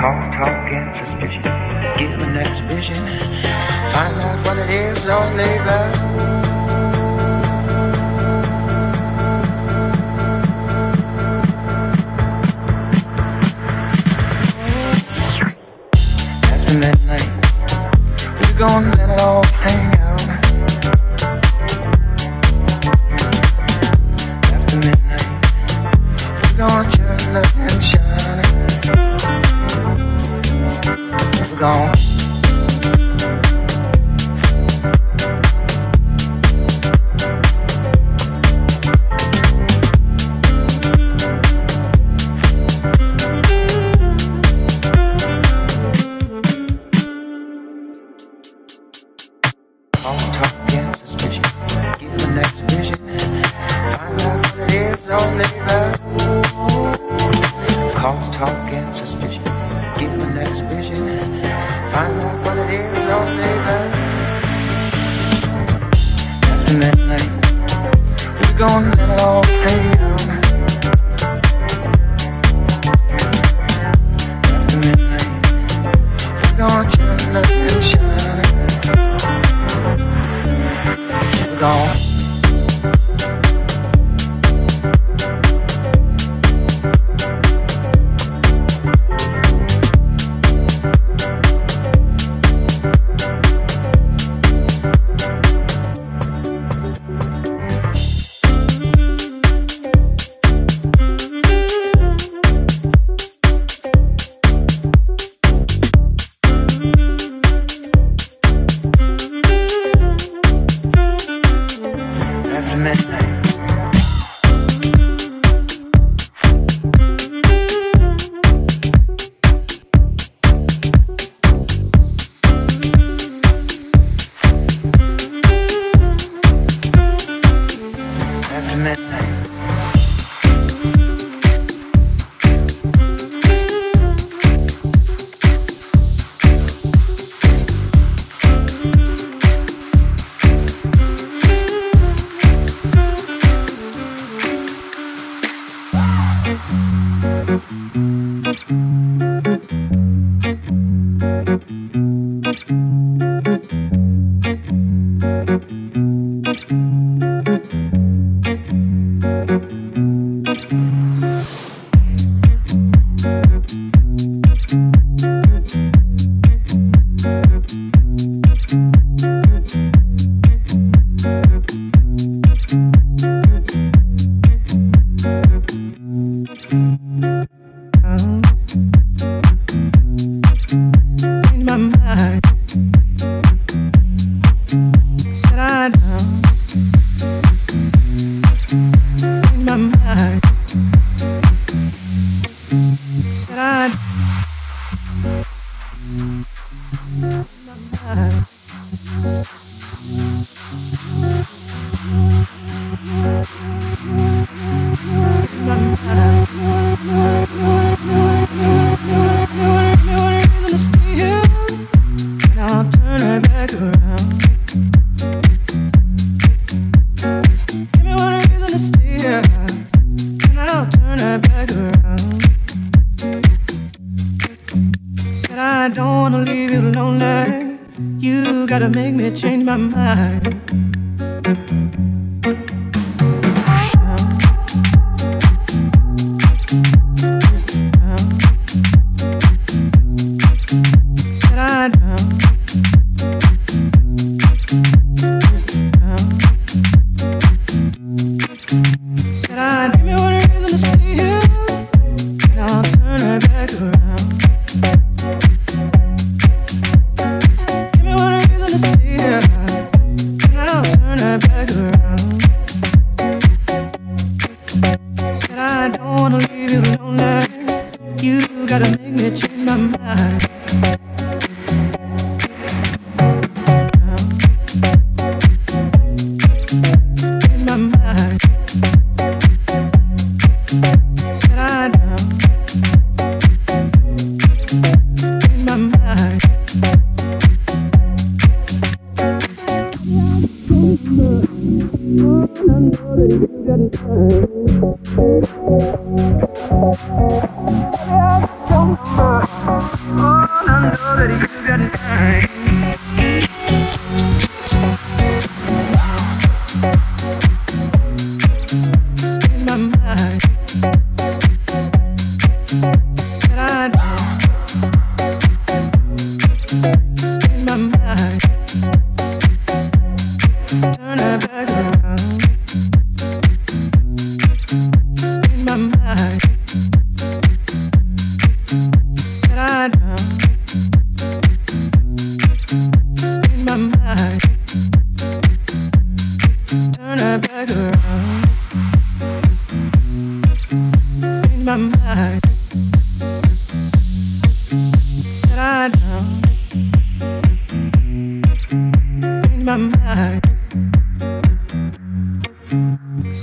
Cough, 0.00 0.32
talk, 0.32 0.72
and 0.72 0.96
suspicion. 0.96 1.42
Give 1.98 2.18
an 2.22 2.34
exhibition. 2.34 3.04
Find 3.92 4.18
out 4.22 4.46
what 4.46 4.56
it 4.56 4.70
is, 4.70 5.06
only 5.06 5.58
love. 5.58 6.49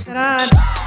That 0.04 0.16
I? 0.16 0.78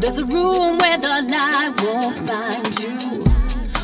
There's 0.00 0.18
a 0.18 0.24
room 0.24 0.78
where 0.78 0.96
the 0.96 1.22
light 1.28 1.74
won't 1.82 2.16
find 2.28 2.78
you. 2.78 3.24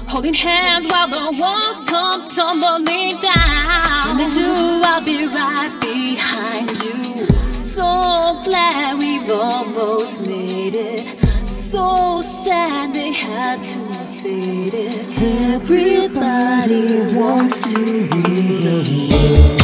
Holding 0.06 0.32
hands 0.32 0.86
while 0.86 1.08
the 1.08 1.36
walls 1.40 1.80
come 1.86 2.28
tumbling 2.28 3.20
down. 3.20 4.06
When 4.06 4.18
they 4.18 4.30
do, 4.30 4.48
I'll 4.84 5.04
be 5.04 5.26
right 5.26 5.76
behind 5.80 6.70
you. 6.84 7.26
So 7.52 8.40
glad 8.44 8.98
we've 8.98 9.28
almost 9.28 10.20
made 10.20 10.76
it. 10.76 11.04
So 11.48 12.22
sad 12.44 12.94
they 12.94 13.10
had 13.10 13.64
to 13.64 13.80
fade 14.22 14.72
it. 14.72 15.18
Everybody 15.52 17.12
wants 17.16 17.72
to 17.72 17.84
be 17.84 18.08
the 18.62 19.08
world. 19.10 19.63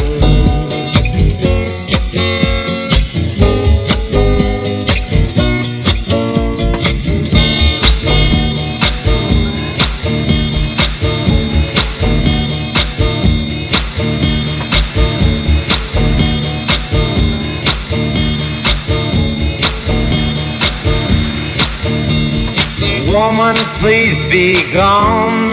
Please 23.79 24.21
be 24.31 24.71
gone. 24.71 25.49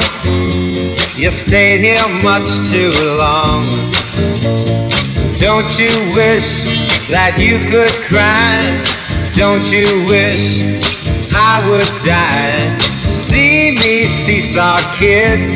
You 1.17 1.31
stayed 1.31 1.81
here 1.81 2.09
much 2.23 2.49
too 2.71 2.91
long. 3.17 3.65
Don't 5.39 5.71
you 5.79 5.93
wish 6.15 6.65
that 7.09 7.37
you 7.39 7.59
could 7.71 7.95
cry? 8.07 8.85
Don't 9.35 9.65
you 9.71 10.05
wish 10.07 10.63
I 11.33 11.67
would 11.69 11.89
die? 12.05 12.77
See 13.27 13.73
me, 13.73 14.07
seesaw 14.25 14.79
kids, 14.97 15.53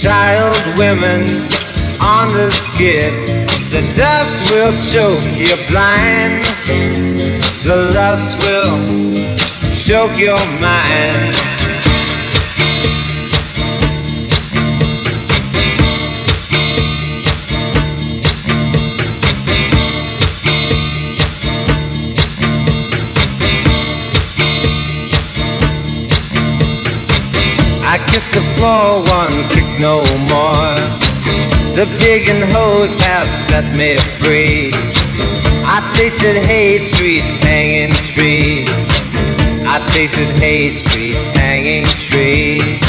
child 0.00 0.56
women 0.78 1.48
on 2.00 2.32
the 2.32 2.50
skids. 2.50 3.26
The 3.70 3.82
dust 3.96 4.50
will 4.52 4.76
choke 4.90 5.24
you 5.36 5.56
blind. 5.68 6.44
The 7.64 7.92
lust 7.94 8.38
will 8.46 9.39
choke 9.90 10.16
your 10.16 10.36
mind. 10.60 11.34
I 27.82 27.98
kiss 28.06 28.24
the 28.28 28.40
floor, 28.54 28.94
one 29.08 29.48
kick 29.48 29.66
no 29.80 30.04
more. 30.28 30.78
The 31.74 31.88
and 32.28 32.44
hose 32.52 33.00
have 33.00 33.28
set 33.48 33.74
me 33.74 33.98
free. 34.22 34.70
I 35.66 35.80
tasted 35.96 36.44
hate 36.44 36.84
streets, 36.84 37.26
hanging 37.42 37.92
trees. 38.14 38.99
I 39.62 39.86
tasted 39.92 40.38
hate 40.38 40.74
streets, 40.74 41.26
hanging 41.36 41.84
trees. 41.84 42.80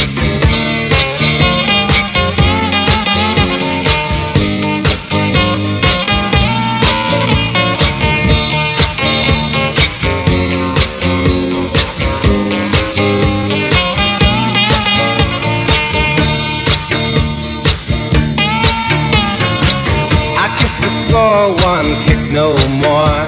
One 21.64 21.96
kick 22.06 22.32
no 22.32 22.54
more. 22.70 23.28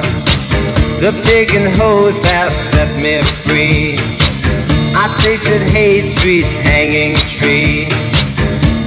The 1.01 1.11
pig 1.25 1.53
and 1.55 1.75
hose 1.75 2.23
have 2.23 2.53
I 4.95 5.13
tasted 5.21 5.61
hate 5.63 6.07
streets, 6.13 6.53
hanging 6.53 7.15
trees. 7.15 7.91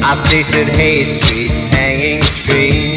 I 0.02 0.22
tasted 0.26 0.68
hate 0.68 1.18
streets, 1.18 1.52
hanging 1.68 2.22
trees. 2.22 2.95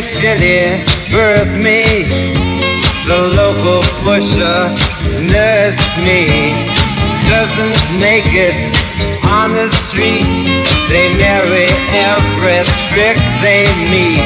City 0.00 0.80
birthed 1.12 1.56
me. 1.56 1.82
The 3.06 3.20
local 3.36 3.82
pusher 4.02 4.72
nursed 5.28 5.94
me. 6.00 6.54
Dozens 7.28 7.80
naked 7.98 8.56
on 9.26 9.52
the 9.52 9.68
street. 9.86 10.26
They 10.88 11.14
marry 11.16 11.68
every 11.92 12.60
trick 12.88 13.18
they 13.44 13.68
meet. 13.92 14.24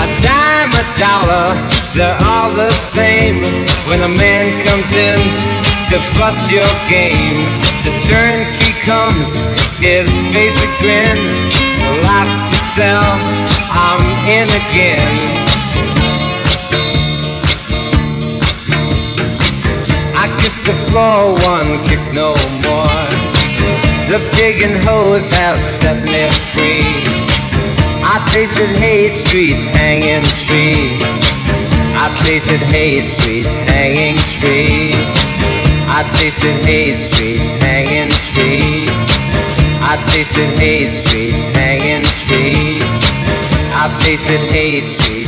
A 0.00 0.06
dime, 0.22 0.72
a 0.72 0.84
dollar, 0.96 1.48
they're 1.94 2.18
all 2.22 2.54
the 2.54 2.70
same. 2.94 3.42
When 3.88 4.00
a 4.02 4.08
man 4.08 4.46
comes 4.64 4.90
in 4.94 5.20
to 5.90 5.98
bust 6.18 6.40
your 6.50 6.72
game, 6.88 7.40
the 7.84 7.92
turnkey 8.06 8.72
comes, 8.86 9.28
his 9.76 10.08
face 10.32 10.56
a 10.56 10.68
grin. 10.80 11.18
Lots 12.02 12.30
to 12.50 12.58
sell, 12.76 13.10
I'm 13.70 14.09
in 14.30 14.48
again. 14.62 15.10
I 20.14 20.26
kiss 20.38 20.56
the 20.68 20.76
floor, 20.86 21.34
one 21.50 21.70
kick 21.88 22.02
no 22.14 22.30
more. 22.62 23.10
The 24.10 24.20
pig 24.36 24.62
and 24.62 24.76
hose 24.86 25.30
have 25.32 25.60
set 25.60 25.98
me 26.12 26.22
free. 26.52 26.86
I 28.12 28.16
tasted 28.32 28.70
hate 28.78 29.14
streets, 29.14 29.64
hanging 29.78 30.26
trees. 30.46 31.20
I 32.02 32.06
tasted 32.22 32.62
hate 32.74 33.06
streets, 33.06 33.52
hanging 33.66 34.18
trees. 34.38 35.12
I 35.98 36.00
tasted 36.18 36.58
hate 36.70 36.98
streets, 37.10 37.50
hanging 37.66 38.10
trees. 38.30 39.06
I 39.90 39.94
tasted 40.12 40.50
hate 40.62 40.92
streets, 41.02 41.42
hanging 41.56 42.04
trees. 42.26 42.79
I 43.82 43.88
place 43.98 44.28
an 44.28 44.54
18. 44.54 45.19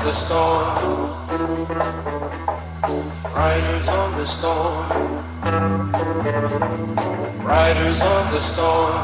on 0.00 0.06
the 0.06 0.12
storm. 0.12 0.76
Riders 3.34 3.88
on 3.88 4.10
the 4.12 4.24
storm. 4.24 4.88
Riders 7.44 8.00
on 8.00 8.32
the 8.32 8.40
storm. 8.40 9.02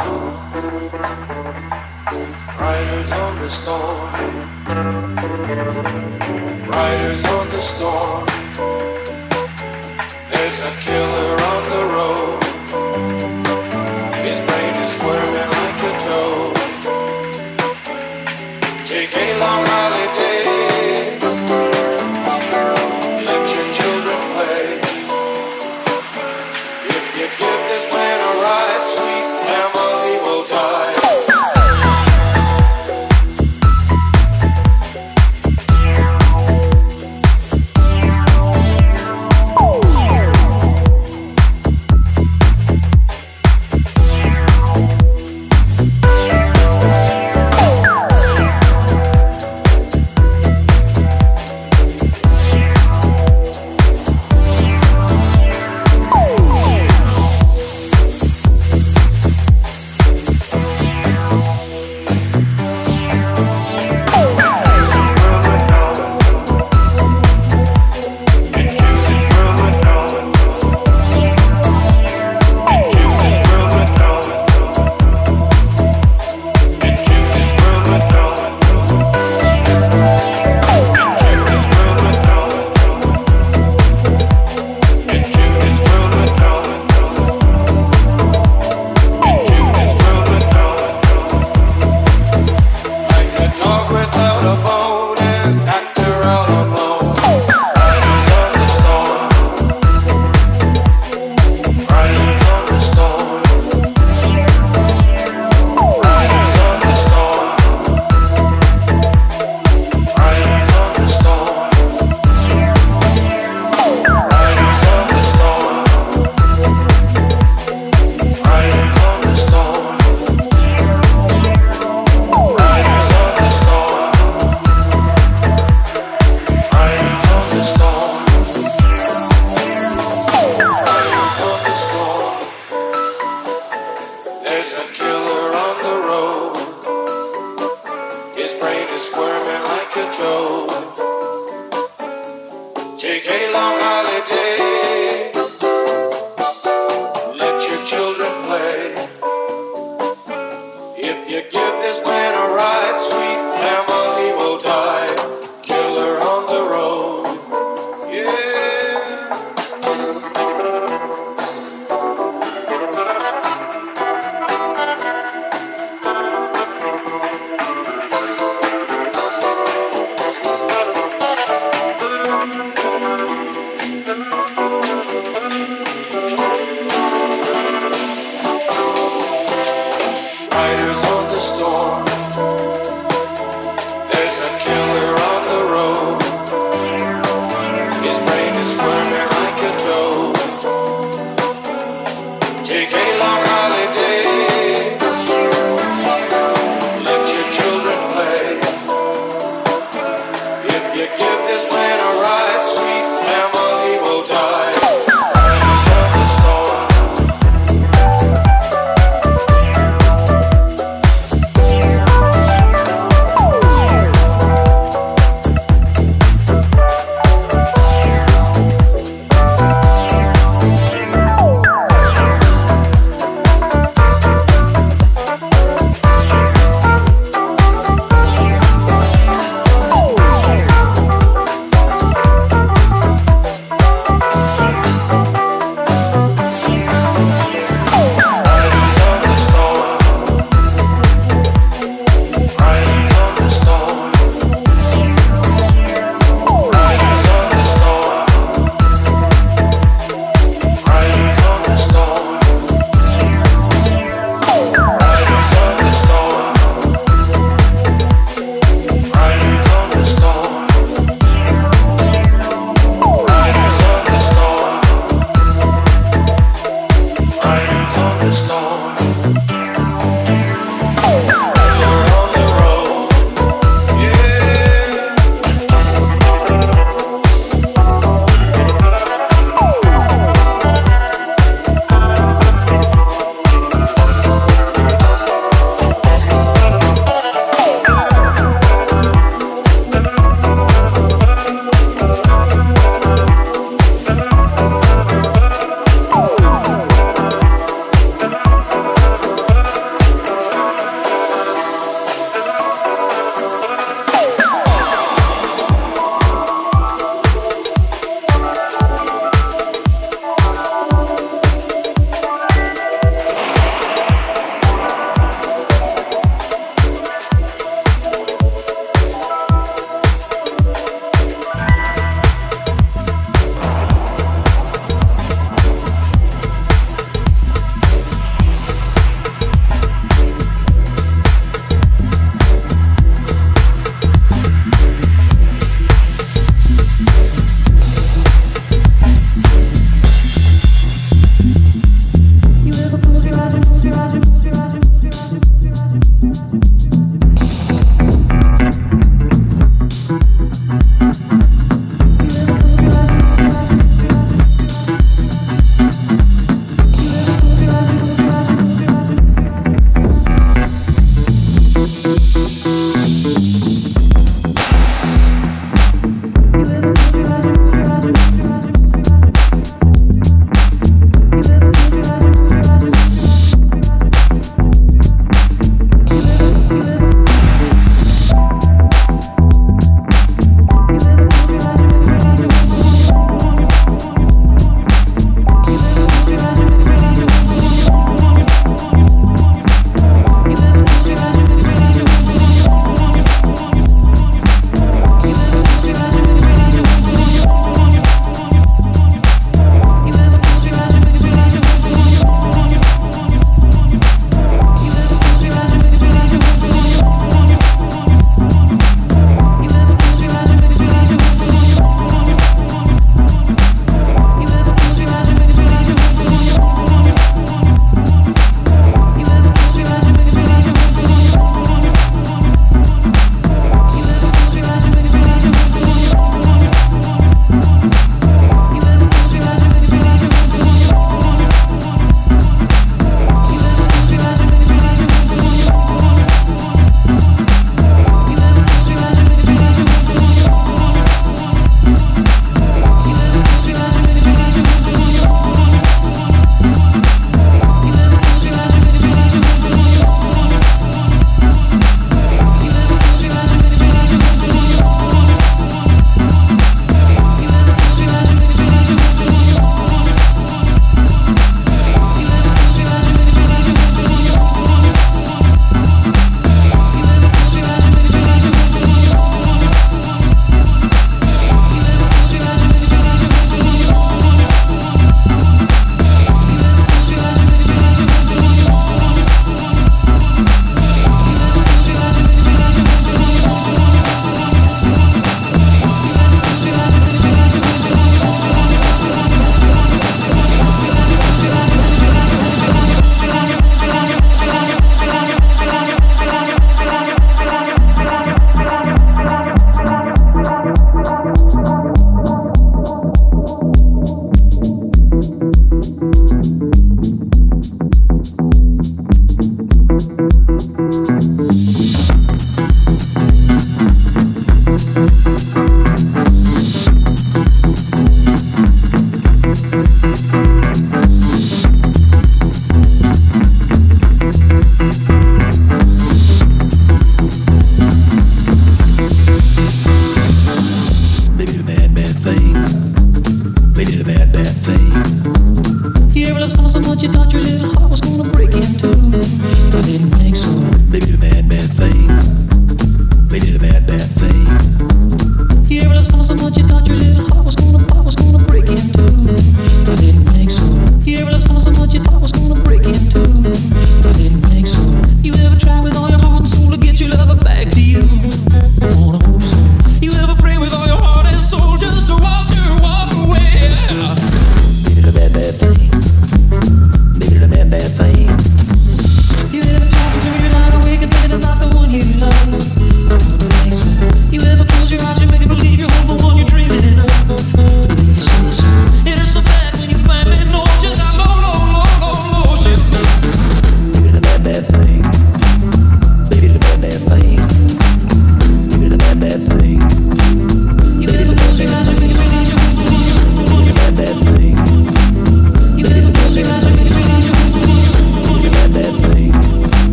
Riders 2.59 3.13
on 3.13 3.35
the 3.37 3.51
storm. 3.51 4.13
Riders 6.71 7.25
on 7.25 7.49
the 7.49 7.61
storm. 7.61 8.76